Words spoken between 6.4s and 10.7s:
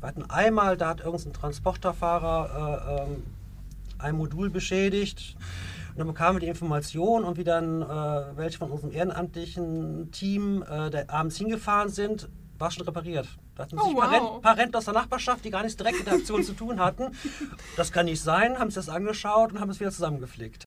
die Information und wie dann äh, welche von unserem ehrenamtlichen Team